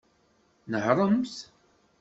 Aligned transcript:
Nehṛemt! 0.71 1.35